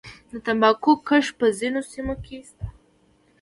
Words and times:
د 0.31 0.33
تنباکو 0.45 0.91
کښت 1.07 1.31
په 1.39 1.47
ځینو 1.59 1.81
سیمو 1.91 2.15
کې 2.23 2.37
شته 2.47 2.65